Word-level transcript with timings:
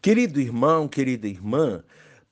Querido 0.00 0.40
irmão, 0.40 0.86
querida 0.86 1.26
irmã, 1.26 1.82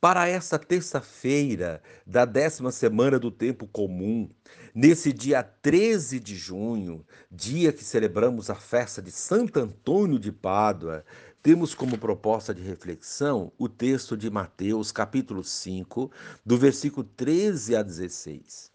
para 0.00 0.28
esta 0.28 0.56
terça-feira 0.56 1.82
da 2.06 2.24
décima 2.24 2.70
semana 2.70 3.18
do 3.18 3.28
tempo 3.28 3.66
comum, 3.66 4.30
nesse 4.72 5.12
dia 5.12 5.42
13 5.42 6.20
de 6.20 6.36
junho, 6.36 7.04
dia 7.28 7.72
que 7.72 7.82
celebramos 7.82 8.50
a 8.50 8.54
festa 8.54 9.02
de 9.02 9.10
Santo 9.10 9.58
Antônio 9.58 10.16
de 10.16 10.30
Pádua, 10.30 11.04
temos 11.42 11.74
como 11.74 11.98
proposta 11.98 12.54
de 12.54 12.62
reflexão 12.62 13.50
o 13.58 13.68
texto 13.68 14.16
de 14.16 14.30
Mateus, 14.30 14.92
capítulo 14.92 15.42
5, 15.42 16.08
do 16.44 16.56
versículo 16.56 17.04
13 17.16 17.74
a 17.74 17.82
16. 17.82 18.70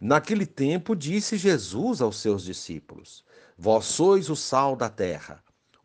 Naquele 0.00 0.46
tempo 0.46 0.94
disse 0.94 1.36
Jesus 1.36 2.00
aos 2.00 2.20
seus 2.20 2.44
discípulos: 2.44 3.24
Vós 3.58 3.86
sois 3.86 4.30
o 4.30 4.36
sal 4.36 4.76
da 4.76 4.88
terra. 4.88 5.42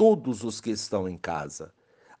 todos 0.00 0.42
os 0.44 0.62
que 0.62 0.70
estão 0.70 1.06
em 1.06 1.18
casa. 1.18 1.74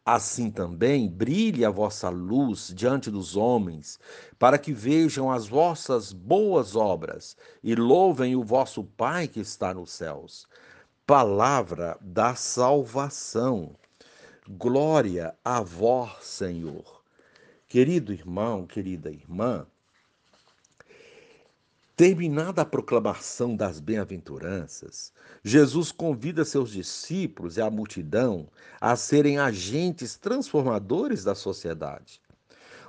Assim 0.04 0.50
também 0.50 1.08
brilhe 1.08 1.64
a 1.64 1.70
vossa 1.70 2.10
luz 2.10 2.70
diante 2.76 3.10
dos 3.10 3.38
homens, 3.38 3.98
para 4.38 4.58
que 4.58 4.70
vejam 4.70 5.32
as 5.32 5.48
vossas 5.48 6.12
boas 6.12 6.76
obras 6.76 7.38
e 7.64 7.74
louvem 7.74 8.36
o 8.36 8.44
vosso 8.44 8.84
Pai 8.84 9.26
que 9.26 9.40
está 9.40 9.72
nos 9.72 9.92
céus. 9.92 10.46
Palavra 11.06 11.96
da 12.02 12.34
salvação. 12.34 13.74
Glória 14.46 15.34
a 15.42 15.62
vós, 15.62 16.22
Senhor. 16.22 17.02
Querido 17.66 18.12
irmão, 18.12 18.66
querida 18.66 19.10
irmã, 19.10 19.66
Terminada 22.00 22.62
a 22.62 22.64
proclamação 22.64 23.54
das 23.54 23.78
bem-aventuranças, 23.78 25.12
Jesus 25.44 25.92
convida 25.92 26.46
seus 26.46 26.70
discípulos 26.70 27.58
e 27.58 27.60
a 27.60 27.68
multidão 27.68 28.48
a 28.80 28.96
serem 28.96 29.36
agentes 29.36 30.16
transformadores 30.16 31.24
da 31.24 31.34
sociedade. 31.34 32.22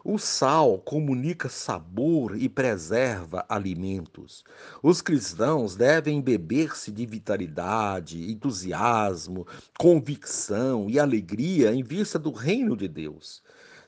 O 0.02 0.18
sal 0.18 0.78
comunica 0.78 1.50
sabor 1.50 2.38
e 2.42 2.48
preserva 2.48 3.46
alimentos. 3.50 4.46
Os 4.82 5.02
cristãos 5.02 5.76
devem 5.76 6.22
beber-se 6.22 6.90
de 6.90 7.06
vitalidade, 7.06 8.32
entusiasmo, 8.32 9.46
convicção 9.78 10.90
e 10.90 10.98
alegria 10.98 11.76
em 11.76 11.84
vista 11.84 12.18
do 12.18 12.32
reino 12.32 12.78
de 12.78 12.88
Deus. 12.88 13.44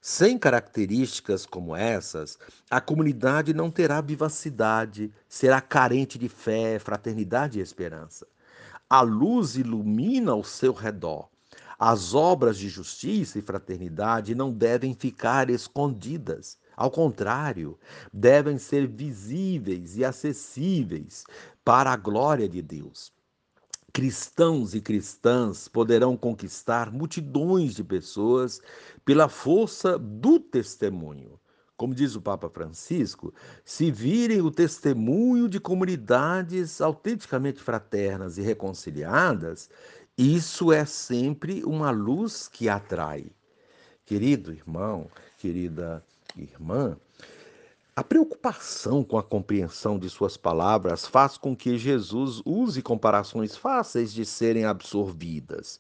Sem 0.06 0.38
características 0.38 1.46
como 1.46 1.74
essas, 1.74 2.38
a 2.70 2.82
comunidade 2.82 3.54
não 3.54 3.72
terá 3.72 4.02
vivacidade, 4.02 5.10
será 5.30 5.62
carente 5.62 6.20
de 6.20 6.28
fé, 6.28 6.78
fraternidade 6.78 7.58
e 7.58 7.62
esperança. 7.62 8.28
A 8.90 9.00
luz 9.00 9.56
ilumina 9.56 10.34
ao 10.34 10.44
seu 10.44 10.74
redor. 10.74 11.30
As 11.80 12.14
obras 12.14 12.58
de 12.58 12.68
justiça 12.68 13.40
e 13.40 13.42
fraternidade 13.42 14.36
não 14.36 14.52
devem 14.52 14.94
ficar 14.94 15.50
escondidas. 15.50 16.58
Ao 16.76 16.92
contrário, 16.92 17.80
devem 18.12 18.58
ser 18.58 18.86
visíveis 18.86 19.96
e 19.96 20.04
acessíveis 20.04 21.24
para 21.64 21.94
a 21.94 21.96
glória 21.96 22.50
de 22.50 22.62
Deus 22.62 23.14
cristãos 23.94 24.74
e 24.74 24.82
cristãs 24.82 25.68
poderão 25.68 26.18
conquistar 26.18 26.92
multidões 26.92 27.76
de 27.76 27.84
pessoas 27.84 28.60
pela 29.06 29.30
força 29.30 30.00
do 30.00 30.40
testemunho. 30.40 31.40
Como 31.78 31.94
diz 31.94 32.16
o 32.16 32.22
Papa 32.22 32.50
Francisco, 32.50 33.34
se 33.64 33.92
virem 33.92 34.42
o 34.42 34.50
testemunho 34.50 35.48
de 35.48 35.60
comunidades 35.60 36.82
autenticamente 36.82 37.62
fraternas 37.62 38.38
e 38.40 38.42
reconciliadas, 38.42 39.70
isso 40.18 40.72
é 40.72 40.86
sempre 40.86 41.64
uma 41.64 41.92
luz 41.92 42.48
que 42.48 42.68
atrai. 42.68 43.28
Querido 44.06 44.52
irmão, 44.52 45.08
querida 45.38 46.04
irmã, 46.36 46.98
a 47.96 48.04
preocupação 48.04 49.04
com 49.04 49.20
a 49.20 49.24
compreensão 49.24 50.00
de 50.00 50.10
suas 50.10 50.36
palavras 50.36 51.06
faz 51.06 51.38
com 51.38 51.56
que 51.56 51.78
Jesus 51.78 52.42
use 52.44 52.82
comparações 52.82 53.56
fáceis 53.56 54.12
de 54.12 54.26
serem 54.26 54.66
absorvidas. 54.66 55.80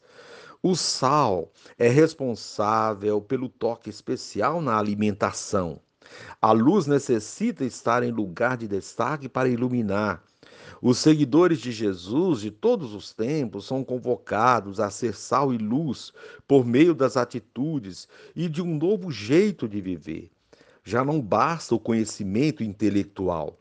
O 0.61 0.75
sal 0.75 1.51
é 1.75 1.89
responsável 1.89 3.19
pelo 3.19 3.49
toque 3.49 3.89
especial 3.89 4.61
na 4.61 4.77
alimentação. 4.77 5.81
A 6.39 6.51
luz 6.51 6.85
necessita 6.85 7.65
estar 7.65 8.03
em 8.03 8.11
lugar 8.11 8.57
de 8.57 8.67
destaque 8.67 9.27
para 9.27 9.49
iluminar. 9.49 10.23
Os 10.83 10.99
seguidores 10.99 11.57
de 11.57 11.71
Jesus 11.71 12.41
de 12.41 12.51
todos 12.51 12.93
os 12.93 13.11
tempos 13.11 13.65
são 13.65 13.83
convocados 13.83 14.79
a 14.79 14.91
ser 14.91 15.15
sal 15.15 15.51
e 15.51 15.57
luz 15.57 16.13
por 16.47 16.63
meio 16.63 16.93
das 16.93 17.17
atitudes 17.17 18.07
e 18.35 18.47
de 18.47 18.61
um 18.61 18.77
novo 18.77 19.09
jeito 19.09 19.67
de 19.67 19.81
viver 19.81 20.29
já 20.83 21.03
não 21.03 21.21
basta 21.21 21.73
o 21.73 21.79
conhecimento 21.79 22.63
intelectual. 22.63 23.57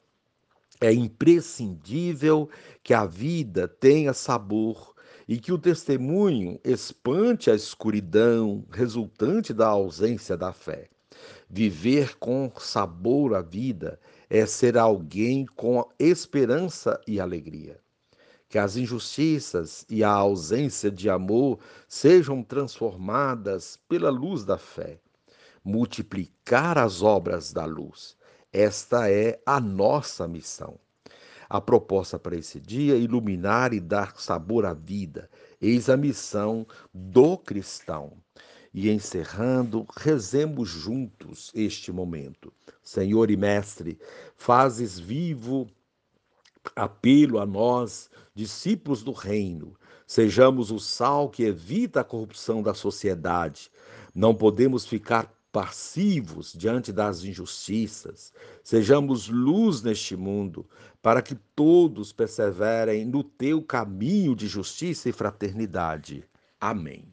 É 0.80 0.92
imprescindível 0.92 2.48
que 2.82 2.92
a 2.92 3.06
vida 3.06 3.68
tenha 3.68 4.12
sabor 4.12 4.92
e 5.28 5.38
que 5.38 5.52
o 5.52 5.58
testemunho 5.58 6.58
espante 6.64 7.50
a 7.50 7.54
escuridão 7.54 8.64
resultante 8.72 9.54
da 9.54 9.68
ausência 9.68 10.36
da 10.36 10.52
fé. 10.52 10.88
Viver 11.48 12.16
com 12.18 12.50
sabor 12.58 13.34
a 13.34 13.42
vida 13.42 14.00
é 14.28 14.44
ser 14.44 14.76
alguém 14.76 15.46
com 15.46 15.88
esperança 15.98 17.00
e 17.06 17.20
alegria. 17.20 17.78
Que 18.48 18.58
as 18.58 18.76
injustiças 18.76 19.86
e 19.88 20.02
a 20.02 20.10
ausência 20.10 20.90
de 20.90 21.08
amor 21.08 21.60
sejam 21.86 22.42
transformadas 22.42 23.78
pela 23.88 24.10
luz 24.10 24.44
da 24.44 24.58
fé 24.58 24.98
multiplicar 25.64 26.78
as 26.78 27.02
obras 27.02 27.52
da 27.52 27.64
luz. 27.64 28.16
Esta 28.52 29.10
é 29.10 29.40
a 29.46 29.60
nossa 29.60 30.28
missão. 30.28 30.78
A 31.48 31.60
proposta 31.60 32.18
para 32.18 32.36
esse 32.36 32.58
dia 32.58 32.94
é 32.94 32.98
iluminar 32.98 33.74
e 33.74 33.80
dar 33.80 34.14
sabor 34.16 34.64
à 34.64 34.72
vida. 34.72 35.28
Eis 35.60 35.90
a 35.90 35.96
missão 35.96 36.66
do 36.92 37.36
cristão. 37.36 38.14
E 38.72 38.90
encerrando, 38.90 39.86
rezemos 39.94 40.68
juntos 40.68 41.50
este 41.54 41.92
momento. 41.92 42.50
Senhor 42.82 43.30
e 43.30 43.36
Mestre, 43.36 43.98
fazes 44.34 44.98
vivo 44.98 45.68
apelo 46.74 47.38
a 47.38 47.44
nós, 47.44 48.08
discípulos 48.34 49.02
do 49.02 49.12
reino. 49.12 49.76
Sejamos 50.06 50.70
o 50.70 50.78
sal 50.78 51.28
que 51.28 51.42
evita 51.42 52.00
a 52.00 52.04
corrupção 52.04 52.62
da 52.62 52.72
sociedade. 52.72 53.70
Não 54.14 54.34
podemos 54.34 54.86
ficar 54.86 55.30
passivos 55.52 56.54
diante 56.56 56.90
das 56.90 57.22
injustiças, 57.22 58.32
sejamos 58.64 59.28
luz 59.28 59.82
neste 59.82 60.16
mundo, 60.16 60.66
para 61.02 61.20
que 61.20 61.34
todos 61.54 62.10
perseverem 62.10 63.04
no 63.04 63.22
teu 63.22 63.62
caminho 63.62 64.34
de 64.34 64.48
justiça 64.48 65.10
e 65.10 65.12
fraternidade. 65.12 66.24
Amém. 66.58 67.04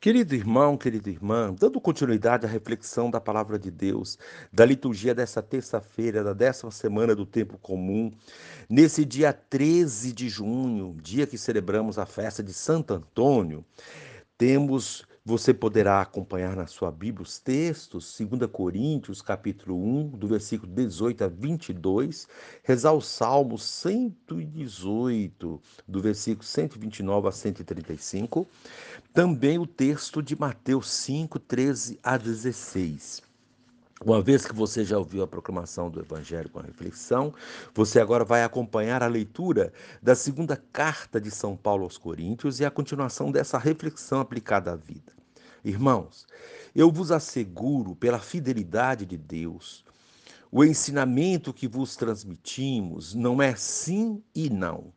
Querido 0.00 0.34
irmão, 0.34 0.76
querida 0.76 1.08
irmã, 1.08 1.54
dando 1.58 1.80
continuidade 1.80 2.44
à 2.44 2.48
reflexão 2.48 3.10
da 3.10 3.18
palavra 3.18 3.58
de 3.58 3.70
Deus, 3.70 4.18
da 4.52 4.64
liturgia 4.64 5.14
dessa 5.14 5.42
terça-feira, 5.42 6.22
da 6.22 6.34
décima 6.34 6.70
semana 6.70 7.14
do 7.14 7.24
tempo 7.24 7.56
comum, 7.56 8.12
nesse 8.68 9.02
dia 9.02 9.32
13 9.32 10.12
de 10.12 10.28
junho, 10.28 10.94
dia 11.02 11.26
que 11.26 11.38
celebramos 11.38 11.98
a 11.98 12.04
festa 12.04 12.42
de 12.42 12.52
Santo 12.52 12.92
Antônio, 12.92 13.64
temos 14.36 15.06
você 15.24 15.54
poderá 15.54 16.02
acompanhar 16.02 16.54
na 16.54 16.66
sua 16.66 16.92
Bíblia 16.92 17.22
os 17.22 17.38
textos, 17.38 18.14
2 18.18 18.50
Coríntios, 18.50 19.22
capítulo 19.22 19.74
1, 19.74 20.10
do 20.10 20.28
versículo 20.28 20.70
18 20.70 21.24
a 21.24 21.28
22, 21.28 22.28
rezar 22.62 22.92
o 22.92 23.00
Salmo 23.00 23.58
118, 23.58 25.62
do 25.88 26.02
versículo 26.02 26.44
129 26.44 27.28
a 27.28 27.32
135, 27.32 28.46
também 29.14 29.58
o 29.58 29.66
texto 29.66 30.22
de 30.22 30.38
Mateus 30.38 30.90
5, 30.90 31.38
13 31.38 31.98
a 32.02 32.18
16. 32.18 33.33
Uma 34.02 34.20
vez 34.20 34.44
que 34.44 34.54
você 34.54 34.84
já 34.84 34.98
ouviu 34.98 35.22
a 35.22 35.26
proclamação 35.26 35.88
do 35.88 36.00
Evangelho 36.00 36.50
com 36.50 36.58
a 36.58 36.62
reflexão, 36.62 37.32
você 37.74 38.00
agora 38.00 38.24
vai 38.24 38.42
acompanhar 38.42 39.02
a 39.02 39.06
leitura 39.06 39.72
da 40.02 40.14
segunda 40.14 40.56
carta 40.56 41.20
de 41.20 41.30
São 41.30 41.56
Paulo 41.56 41.84
aos 41.84 41.96
Coríntios 41.96 42.58
e 42.60 42.64
a 42.64 42.70
continuação 42.70 43.30
dessa 43.30 43.56
reflexão 43.56 44.20
aplicada 44.20 44.72
à 44.72 44.76
vida. 44.76 45.12
Irmãos, 45.64 46.26
eu 46.74 46.90
vos 46.90 47.12
asseguro, 47.12 47.94
pela 47.94 48.18
fidelidade 48.18 49.06
de 49.06 49.16
Deus, 49.16 49.84
o 50.50 50.64
ensinamento 50.64 51.52
que 51.52 51.66
vos 51.66 51.96
transmitimos 51.96 53.14
não 53.14 53.40
é 53.40 53.54
sim 53.54 54.22
e 54.34 54.50
não, 54.50 54.92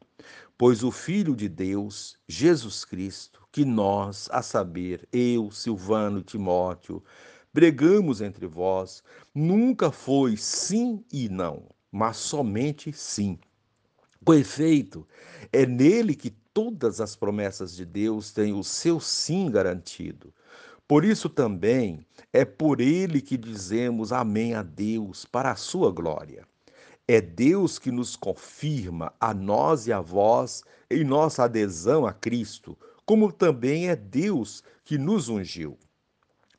pois 0.58 0.84
o 0.84 0.92
Filho 0.92 1.36
de 1.36 1.48
Deus, 1.48 2.18
Jesus 2.28 2.84
Cristo, 2.84 3.48
que 3.52 3.64
nós, 3.64 4.28
a 4.32 4.42
saber, 4.42 5.08
eu, 5.14 5.50
Silvano 5.52 6.20
e 6.20 6.24
Timóteo, 6.24 7.02
pregamos 7.58 8.22
entre 8.22 8.46
vós, 8.46 9.04
nunca 9.34 9.92
foi 9.92 10.38
sim 10.38 11.04
e 11.12 11.28
não, 11.28 11.64
mas 11.92 12.18
somente 12.18 12.94
sim. 12.94 13.40
Com 14.24 14.36
efeito, 14.36 15.08
é 15.52 15.66
nele 15.66 16.14
que 16.14 16.30
todas 16.30 17.02
as 17.02 17.16
promessas 17.16 17.76
de 17.76 17.84
Deus 17.84 18.32
têm 18.32 18.54
o 18.54 18.64
seu 18.64 19.00
sim 19.00 19.50
garantido. 19.50 20.32
Por 20.88 21.04
isso 21.04 21.28
também 21.30 22.06
é 22.32 22.46
por 22.46 22.80
ele 22.80 23.22
que 23.22 23.36
dizemos 23.36 24.14
amém 24.14 24.54
a 24.54 24.62
Deus, 24.62 25.26
para 25.26 25.50
a 25.50 25.56
sua 25.56 25.92
glória. 25.92 26.48
É 27.08 27.20
Deus 27.20 27.80
que 27.80 27.90
nos 27.90 28.16
confirma 28.16 29.12
a 29.20 29.34
nós 29.34 29.88
e 29.88 29.92
a 29.92 30.00
vós 30.00 30.62
em 30.92 31.04
nossa 31.04 31.46
adesão 31.46 32.06
a 32.06 32.14
Cristo, 32.14 32.78
como 33.04 33.32
também 33.32 33.90
é 33.90 33.96
Deus 33.96 34.64
que 34.86 35.00
nos 35.00 35.28
ungiu. 35.28 35.76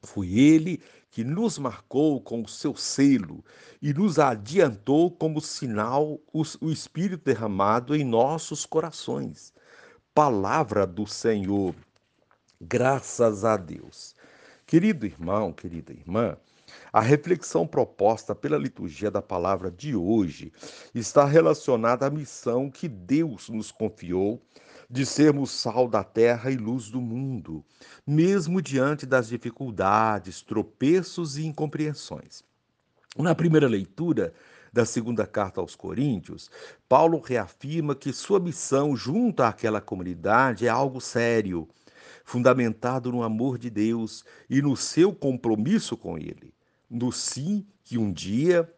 Foi 0.02 0.28
ele 0.38 0.80
que 1.10 1.24
nos 1.24 1.58
marcou 1.58 2.20
com 2.20 2.42
o 2.42 2.48
seu 2.48 2.76
selo 2.76 3.44
e 3.80 3.92
nos 3.92 4.18
adiantou 4.18 5.10
como 5.10 5.40
sinal 5.40 6.20
o 6.32 6.70
Espírito 6.70 7.24
derramado 7.24 7.96
em 7.96 8.04
nossos 8.04 8.64
corações. 8.64 9.52
Palavra 10.14 10.86
do 10.86 11.06
Senhor. 11.06 11.74
Graças 12.60 13.44
a 13.44 13.56
Deus. 13.56 14.14
Querido 14.66 15.06
irmão, 15.06 15.52
querida 15.52 15.92
irmã, 15.92 16.36
a 16.92 17.00
reflexão 17.00 17.66
proposta 17.66 18.34
pela 18.34 18.58
liturgia 18.58 19.10
da 19.10 19.22
palavra 19.22 19.70
de 19.70 19.96
hoje 19.96 20.52
está 20.94 21.24
relacionada 21.24 22.06
à 22.06 22.10
missão 22.10 22.70
que 22.70 22.88
Deus 22.88 23.48
nos 23.48 23.72
confiou 23.72 24.42
de 24.90 25.04
sermos 25.04 25.50
sal 25.50 25.86
da 25.86 26.02
terra 26.02 26.50
e 26.50 26.56
luz 26.56 26.88
do 26.88 27.00
mundo, 27.00 27.64
mesmo 28.06 28.62
diante 28.62 29.04
das 29.04 29.28
dificuldades, 29.28 30.40
tropeços 30.40 31.36
e 31.36 31.44
incompreensões. 31.44 32.42
Na 33.16 33.34
primeira 33.34 33.68
leitura 33.68 34.32
da 34.72 34.86
segunda 34.86 35.26
carta 35.26 35.60
aos 35.60 35.74
Coríntios, 35.74 36.50
Paulo 36.88 37.20
reafirma 37.20 37.94
que 37.94 38.12
sua 38.12 38.40
missão 38.40 38.96
junto 38.96 39.42
àquela 39.42 39.80
comunidade 39.80 40.66
é 40.66 40.70
algo 40.70 41.00
sério, 41.00 41.68
fundamentado 42.24 43.10
no 43.10 43.22
amor 43.22 43.58
de 43.58 43.68
Deus 43.68 44.24
e 44.48 44.62
no 44.62 44.76
seu 44.76 45.14
compromisso 45.14 45.96
com 45.96 46.16
ele, 46.16 46.54
no 46.88 47.10
sim 47.12 47.66
que 47.82 47.98
um 47.98 48.12
dia, 48.12 48.72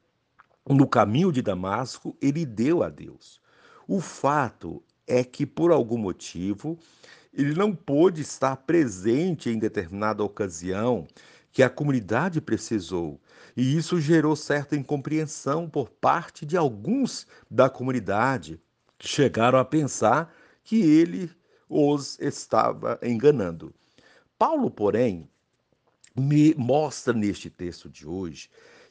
no 0.69 0.89
caminho 0.89 1.31
de 1.31 1.43
Damasco, 1.43 2.17
ele 2.21 2.45
deu 2.47 2.83
a 2.83 2.89
Deus. 2.89 3.41
O 3.87 4.01
fato 4.01 4.83
é 5.11 5.25
que, 5.25 5.45
por 5.45 5.73
algum 5.73 5.99
motivo, 5.99 6.79
ele 7.35 7.53
não 7.53 7.75
pôde 7.75 8.23
estar 8.23 8.57
presente 8.57 9.51
em 9.51 9.59
determinada 9.59 10.23
ocasião 10.23 11.07
que 11.53 11.63
a 11.63 11.69
comunidade 11.69 12.41
precisou. 12.41 13.21
E 13.57 13.77
isso 13.77 14.01
gerou 14.01 14.37
certa 14.37 14.77
incompreensão 14.77 15.69
por 15.69 15.91
parte 15.91 16.47
de 16.47 16.57
alguns 16.57 17.27
da 17.51 17.69
comunidade, 17.69 18.61
que 18.97 19.09
chegaram 19.09 19.59
a 19.59 19.65
pensar 19.65 20.33
que 20.63 20.81
ele 20.81 21.31
os 21.69 22.19
estava 22.21 22.99
enganando. 23.03 23.75
Paulo, 24.39 24.71
porém, 24.71 25.29
me 26.17 26.55
mostra 26.55 27.13
neste 27.13 27.51
texto 27.51 27.89
de 27.89 28.07
hoje 28.07 28.49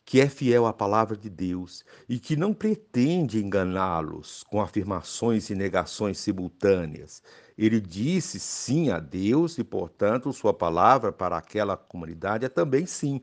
que 0.10 0.20
é 0.20 0.28
fiel 0.28 0.66
à 0.66 0.74
palavra 0.74 1.16
de 1.16 1.30
Deus 1.30 1.86
e 2.10 2.18
que 2.18 2.36
não 2.36 2.52
pretende 2.52 3.46
enganá-los 3.46 4.42
com 4.42 4.60
afirmações 4.60 5.52
e 5.52 5.56
negações 5.56 6.18
simultâneas. 6.18 7.22
Ele 7.56 7.80
disse 7.80 8.40
sim 8.40 8.90
a 8.90 9.00
Deus 9.00 9.60
e, 9.60 9.64
portanto, 9.64 10.34
sua 10.34 10.52
palavra 10.52 11.12
para 11.12 11.38
aquela 11.38 11.78
comunidade 11.78 12.44
é 12.44 12.50
também 12.50 12.88
sim. 12.88 13.22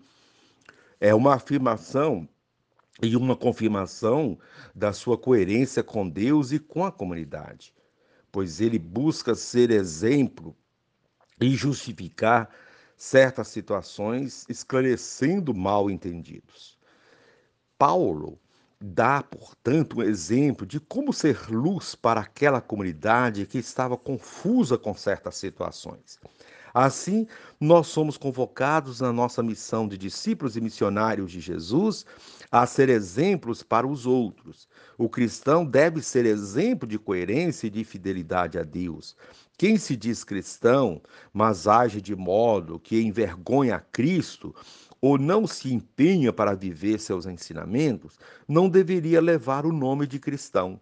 É 1.01 1.13
uma 1.13 1.35
afirmação 1.35 2.29
e 3.03 3.17
uma 3.17 3.35
confirmação 3.35 4.39
da 4.73 4.93
sua 4.93 5.19
coerência 5.19 5.83
com 5.83 6.09
Deus 6.09 6.53
e 6.53 6.61
com 6.61 6.85
a 6.85 6.93
comunidade, 6.93 7.75
pois 8.31 8.61
ele 8.61 8.79
busca 8.79 9.35
ser 9.35 9.73
exemplo 9.73 10.57
e 11.41 11.51
justificar 11.51 12.49
certas 12.97 13.49
situações, 13.49 14.47
esclarecendo 14.49 15.53
mal 15.53 15.91
entendidos. 15.91 16.76
Paulo 17.79 18.39
dá, 18.81 19.23
portanto, 19.23 19.99
um 19.99 20.03
exemplo 20.03 20.67
de 20.67 20.79
como 20.79 21.13
ser 21.13 21.51
luz 21.51 21.95
para 21.95 22.21
aquela 22.21 22.61
comunidade 22.61 23.47
que 23.47 23.59
estava 23.59 23.97
confusa 23.97 24.77
com 24.77 24.95
certas 24.95 25.37
situações. 25.37 26.19
Assim, 26.75 27.27
nós 27.59 27.87
somos 27.87 28.19
convocados 28.19 29.01
na 29.01 29.11
nossa 29.11 29.43
missão 29.43 29.89
de 29.89 29.97
discípulos 29.97 30.59
e 30.59 30.61
missionários 30.61 31.33
de 31.33 31.41
Jesus 31.41 32.05
a 32.53 32.67
ser 32.67 32.91
exemplos 32.91 33.63
para 33.63 33.87
os 33.87 34.05
outros. 34.05 34.69
O 34.99 35.09
cristão 35.09 35.65
deve 35.65 36.03
ser 36.03 36.27
exemplo 36.27 36.87
de 36.87 36.99
coerência 36.99 37.67
e 37.67 37.71
de 37.71 37.83
fidelidade 37.83 38.59
a 38.59 38.63
Deus. 38.63 39.17
Quem 39.57 39.79
se 39.79 39.97
diz 39.97 40.23
cristão, 40.23 41.01
mas 41.33 41.67
age 41.67 42.03
de 42.03 42.15
modo 42.15 42.79
que 42.79 43.01
envergonha 43.01 43.77
a 43.77 43.81
Cristo, 43.81 44.55
ou 45.07 45.17
não 45.17 45.47
se 45.47 45.73
empenha 45.73 46.33
para 46.33 46.53
viver 46.53 46.99
seus 46.99 47.27
ensinamentos, 47.27 48.19
não 48.49 48.69
deveria 48.69 49.21
levar 49.21 49.65
o 49.65 49.71
nome 49.71 50.05
de 50.05 50.19
cristão. 50.19 50.81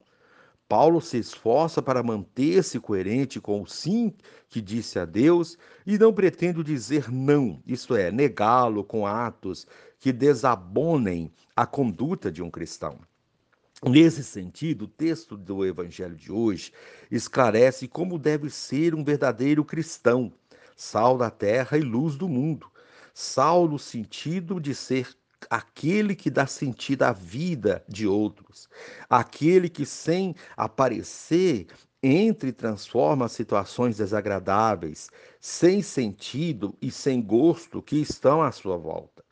Paulo 0.66 0.98
se 1.02 1.18
esforça 1.18 1.82
para 1.82 2.02
manter-se 2.02 2.80
coerente 2.80 3.38
com 3.38 3.60
o 3.60 3.66
sim 3.66 4.14
que 4.48 4.62
disse 4.62 4.98
a 4.98 5.04
Deus 5.04 5.58
e 5.84 5.98
não 5.98 6.10
pretende 6.10 6.62
dizer 6.62 7.12
não, 7.12 7.62
isto 7.66 7.94
é, 7.94 8.10
negá-lo 8.10 8.82
com 8.82 9.06
atos 9.06 9.66
que 10.00 10.10
desabonem 10.10 11.30
a 11.54 11.66
conduta 11.66 12.32
de 12.32 12.42
um 12.42 12.50
cristão. 12.50 12.98
Nesse 13.86 14.24
sentido, 14.24 14.86
o 14.86 14.88
texto 14.88 15.36
do 15.36 15.66
Evangelho 15.66 16.16
de 16.16 16.32
hoje 16.32 16.72
esclarece 17.10 17.86
como 17.86 18.18
deve 18.18 18.48
ser 18.48 18.94
um 18.94 19.04
verdadeiro 19.04 19.62
cristão, 19.66 20.32
sal 20.74 21.18
da 21.18 21.28
terra 21.28 21.76
e 21.76 21.82
luz 21.82 22.16
do 22.16 22.26
mundo 22.26 22.72
Sal 23.14 23.68
no 23.68 23.78
sentido 23.78 24.60
de 24.60 24.74
ser 24.74 25.08
aquele 25.48 26.14
que 26.16 26.30
dá 26.30 26.46
sentido 26.46 27.04
à 27.04 27.12
vida 27.12 27.84
de 27.88 28.06
outros, 28.06 28.68
aquele 29.08 29.68
que 29.68 29.86
sem 29.86 30.34
aparecer 30.56 31.68
entre 32.02 32.50
e 32.50 32.52
transforma 32.52 33.28
situações 33.28 33.96
desagradáveis, 33.96 35.08
sem 35.40 35.80
sentido 35.80 36.76
e 36.82 36.90
sem 36.90 37.22
gosto 37.22 37.80
que 37.80 37.96
estão 37.96 38.42
à 38.42 38.52
sua 38.52 38.76
volta. 38.76 39.24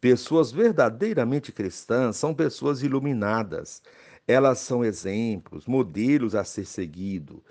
Pessoas 0.00 0.52
verdadeiramente 0.52 1.50
cristãs 1.50 2.16
são 2.16 2.32
pessoas 2.34 2.82
iluminadas. 2.82 3.82
Elas 4.28 4.60
são 4.60 4.84
exemplos, 4.84 5.66
modelos 5.66 6.34
a 6.34 6.44
ser 6.44 6.66
seguido. 6.66 7.42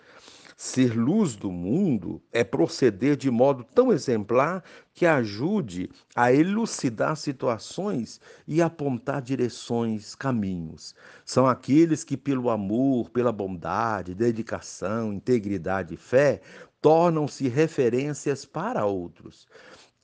Ser 0.61 0.93
luz 0.93 1.37
do 1.37 1.49
mundo 1.49 2.21
é 2.33 2.43
proceder 2.43 3.15
de 3.15 3.31
modo 3.31 3.63
tão 3.63 3.93
exemplar 3.93 4.61
que 4.93 5.05
ajude 5.05 5.89
a 6.13 6.33
elucidar 6.33 7.15
situações 7.15 8.19
e 8.45 8.61
apontar 8.61 9.21
direções, 9.21 10.15
caminhos. 10.15 10.93
São 11.23 11.47
aqueles 11.47 12.03
que, 12.03 12.17
pelo 12.17 12.49
amor, 12.49 13.09
pela 13.09 13.31
bondade, 13.31 14.13
dedicação, 14.13 15.13
integridade 15.13 15.93
e 15.93 15.97
fé, 15.97 16.41
tornam-se 16.81 17.47
referências 17.47 18.43
para 18.43 18.85
outros. 18.85 19.47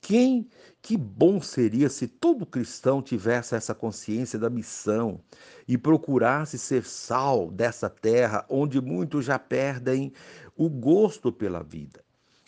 Quem, 0.06 0.48
que 0.80 0.96
bom 0.96 1.40
seria 1.40 1.90
se 1.90 2.06
todo 2.06 2.46
cristão 2.46 3.02
tivesse 3.02 3.56
essa 3.56 3.74
consciência 3.74 4.38
da 4.38 4.48
missão 4.48 5.20
e 5.66 5.76
procurasse 5.76 6.60
ser 6.60 6.84
sal 6.84 7.50
dessa 7.50 7.90
terra 7.90 8.46
onde 8.48 8.80
muitos 8.80 9.24
já 9.24 9.36
perdem 9.36 10.12
o 10.56 10.70
gosto 10.70 11.32
pela 11.32 11.60
vida. 11.60 12.04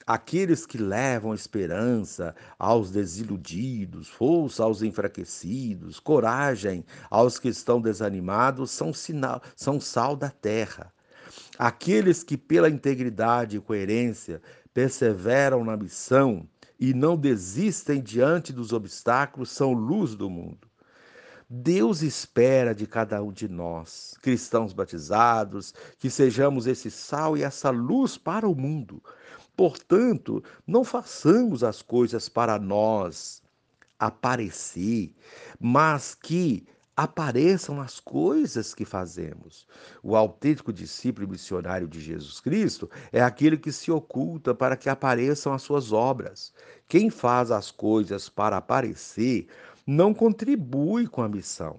Aqueles 0.07 0.65
que 0.65 0.79
levam 0.79 1.35
esperança 1.35 2.33
aos 2.57 2.93
desiludidos, 2.93 4.07
força 4.07 4.62
aos 4.62 4.81
enfraquecidos, 4.81 5.99
coragem 5.99 6.85
aos 7.11 7.41
que 7.41 7.49
estão 7.49 7.81
desanimados, 7.81 8.71
são, 8.71 8.93
sinal, 8.93 9.43
são 9.57 9.81
sal 9.81 10.15
da 10.15 10.31
terra. 10.31 10.95
Aqueles 11.59 12.23
que, 12.23 12.37
pela 12.37 12.71
integridade 12.71 13.57
e 13.57 13.61
coerência, 13.61 14.41
perseveram 14.73 15.65
na 15.65 15.77
missão 15.77 16.49
e 16.78 16.94
não 16.94 17.16
desistem 17.16 18.02
diante 18.02 18.52
dos 18.52 18.73
obstáculos, 18.73 19.50
são 19.50 19.73
luz 19.73 20.14
do 20.14 20.30
mundo. 20.30 20.68
Deus 21.50 22.02
espera 22.02 22.75
de 22.75 22.87
cada 22.87 23.23
um 23.23 23.32
de 23.32 23.49
nós, 23.49 24.14
cristãos 24.20 24.73
batizados, 24.73 25.73
que 25.99 26.11
sejamos 26.11 26.66
esse 26.66 26.90
sal 26.90 27.37
e 27.37 27.42
essa 27.42 27.70
luz 27.70 28.18
para 28.18 28.47
o 28.47 28.54
mundo, 28.54 29.02
Portanto, 29.58 30.40
não 30.64 30.85
façamos 30.85 31.64
as 31.64 31.82
coisas 31.82 32.28
para 32.28 32.61
nós 32.61 33.42
aparecer, 33.99 35.12
mas 35.58 36.14
que 36.14 36.64
apareçam 36.99 37.81
as 37.81 38.00
coisas 38.00 38.75
que 38.75 38.85
fazemos. 38.85 39.69
O 40.02 40.17
autêntico 40.17 40.73
discípulo 40.73 41.28
missionário 41.28 41.87
de 41.87 42.00
Jesus 42.00 42.40
Cristo 42.40 42.90
é 43.12 43.23
aquele 43.23 43.57
que 43.57 43.71
se 43.71 43.93
oculta 43.93 44.52
para 44.52 44.76
que 44.76 44.88
apareçam 44.88 45.52
as 45.52 45.62
suas 45.62 45.93
obras. 45.93 46.52
Quem 46.88 47.09
faz 47.09 47.52
as 47.52 47.71
coisas 47.71 48.28
para 48.28 48.57
aparecer 48.57 49.47
não 49.87 50.12
contribui 50.12 51.07
com 51.07 51.23
a 51.23 51.28
missão. 51.28 51.78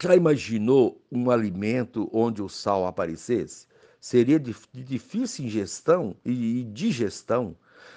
Já 0.00 0.14
imaginou 0.14 1.02
um 1.10 1.28
alimento 1.28 2.08
onde 2.12 2.40
o 2.40 2.48
sal 2.48 2.86
aparecesse? 2.86 3.66
Seria 4.00 4.38
de 4.38 4.54
difícil 4.72 5.46
ingestão 5.46 6.14
e 6.24 6.62
digestão. 6.72 7.56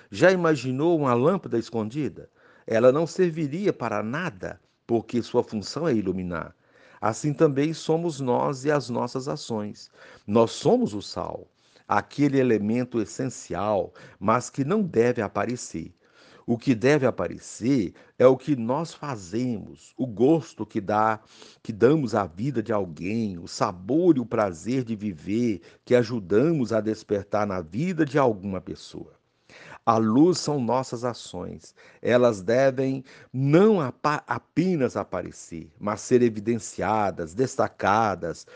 Já 0.10 0.32
imaginou 0.32 0.98
uma 0.98 1.13
lâmpada 1.13 1.60
escondida? 1.60 2.28
Ela 2.66 2.92
não 2.92 3.06
serviria 3.06 3.72
para 3.72 4.02
nada 4.02 4.60
porque 4.94 5.24
sua 5.24 5.44
função 5.44 5.88
é 5.88 5.96
iluminar. 5.96 6.56
Assim 7.02 7.34
também 7.34 7.74
somos 7.74 8.20
nós 8.20 8.64
e 8.64 8.70
as 8.70 8.92
nossas 8.92 9.28
ações. 9.28 9.90
Nós 10.28 10.52
somos 10.52 10.94
o 10.94 11.02
sal, 11.02 11.48
aquele 11.88 12.40
elemento 12.40 13.02
essencial, 13.02 13.92
mas 14.20 14.52
que 14.52 14.64
não 14.64 14.84
deve 14.84 15.20
aparecer. 15.20 15.96
O 16.46 16.60
que 16.60 16.76
deve 16.76 17.08
aparecer 17.08 17.96
é 18.20 18.28
o 18.28 18.38
que 18.38 18.56
nós 18.56 18.94
fazemos, 18.94 19.96
o 19.98 20.06
gosto 20.06 20.64
que 20.64 20.80
dá, 20.80 21.20
que 21.64 21.74
damos 21.74 22.14
à 22.14 22.28
vida 22.28 22.62
de 22.62 22.72
alguém, 22.72 23.40
o 23.40 23.48
sabor 23.48 24.18
e 24.18 24.20
o 24.20 24.26
prazer 24.28 24.84
de 24.84 24.96
viver 24.96 25.60
que 25.84 25.96
ajudamos 25.96 26.72
a 26.72 26.80
despertar 26.80 27.48
na 27.48 27.62
vida 27.62 28.06
de 28.06 28.20
alguma 28.20 28.62
pessoa. 28.62 29.23
A 29.86 29.98
luz 29.98 30.40
são 30.40 30.62
nossas 30.62 31.04
ações. 31.04 31.75
Elas 32.02 32.42
devem 32.42 33.04
não 33.34 33.80
apenas 33.82 34.96
aparecer, 34.96 35.70
mas 35.80 36.02
ser 36.02 36.22
evidenciadas, 36.22 37.34
destacadas, 37.34 38.48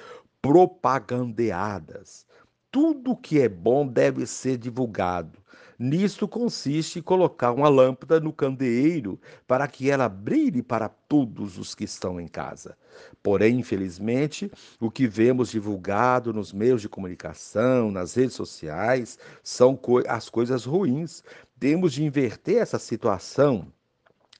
propagandeadas. 0.41 2.25
Tudo 2.71 3.17
que 3.17 3.41
é 3.41 3.49
bom 3.49 3.85
deve 3.85 4.25
ser 4.25 4.57
divulgado. 4.57 5.39
Nisto 5.79 6.27
consiste 6.27 7.01
colocar 7.03 7.51
uma 7.51 7.69
lâmpada 7.69 8.19
no 8.19 8.33
candeeiro 8.33 9.19
para 9.45 9.67
que 9.67 9.91
ela 9.91 10.09
brilhe 10.09 10.63
para 10.63 10.89
todos 10.89 11.57
os 11.59 11.75
que 11.75 11.83
estão 11.83 12.19
em 12.19 12.27
casa. 12.27 12.75
Porém, 13.21 13.59
infelizmente, 13.59 14.51
o 14.79 14.89
que 14.89 15.07
vemos 15.07 15.51
divulgado 15.51 16.33
nos 16.33 16.51
meios 16.51 16.81
de 16.81 16.89
comunicação, 16.89 17.91
nas 17.91 18.15
redes 18.15 18.35
sociais, 18.35 19.19
são 19.43 19.79
as 20.07 20.29
coisas 20.29 20.65
ruins. 20.65 21.23
Temos 21.59 21.93
de 21.93 22.03
inverter 22.03 22.57
essa 22.57 22.79
situação 22.79 23.71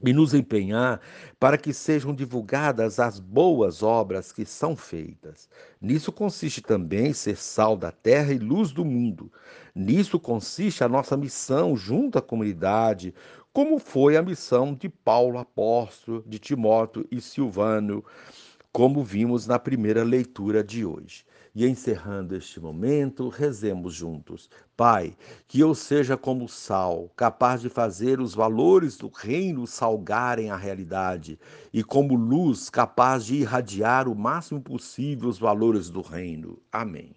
e 0.05 0.13
nos 0.13 0.33
empenhar 0.33 1.01
para 1.39 1.57
que 1.57 1.73
sejam 1.73 2.13
divulgadas 2.13 2.99
as 2.99 3.19
boas 3.19 3.81
obras 3.81 4.31
que 4.31 4.45
são 4.45 4.75
feitas. 4.75 5.49
Nisso 5.81 6.11
consiste 6.11 6.61
também 6.61 7.13
ser 7.13 7.35
sal 7.35 7.75
da 7.75 7.91
terra 7.91 8.33
e 8.33 8.37
luz 8.37 8.71
do 8.71 8.85
mundo. 8.85 9.31
Nisso 9.73 10.19
consiste 10.19 10.83
a 10.83 10.89
nossa 10.89 11.17
missão 11.17 11.75
junto 11.75 12.17
à 12.17 12.21
comunidade, 12.21 13.13
como 13.51 13.79
foi 13.79 14.15
a 14.15 14.21
missão 14.21 14.73
de 14.73 14.87
Paulo 14.87 15.39
apóstolo, 15.39 16.23
de 16.27 16.37
Timóteo 16.37 17.07
e 17.11 17.19
Silvano 17.19 18.03
como 18.77 19.03
vimos 19.03 19.47
na 19.47 19.57
primeira 19.57 20.03
leitura 20.03 20.63
de 20.63 20.85
hoje. 20.85 21.25
E 21.59 21.67
encerrando 21.67 22.35
este 22.35 22.59
momento, 22.59 23.29
rezemos 23.29 23.95
juntos. 23.95 24.47
Pai, 24.75 25.17
que 25.47 25.59
eu 25.59 25.73
seja 25.73 26.15
como 26.15 26.47
sal, 26.47 27.11
capaz 27.15 27.61
de 27.61 27.67
fazer 27.67 28.21
os 28.21 28.35
valores 28.35 28.95
do 28.95 29.07
reino 29.09 29.65
salgarem 29.65 30.51
a 30.51 30.55
realidade, 30.55 31.39
e 31.73 31.83
como 31.83 32.13
luz, 32.13 32.69
capaz 32.69 33.25
de 33.25 33.37
irradiar 33.37 34.07
o 34.07 34.13
máximo 34.13 34.61
possível 34.61 35.29
os 35.29 35.39
valores 35.39 35.89
do 35.89 36.01
reino. 36.01 36.61
Amém. 36.71 37.16